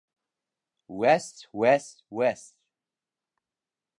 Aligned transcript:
—Вәс, 1.01 1.27
вәс, 1.63 1.85
вәс! 2.21 2.43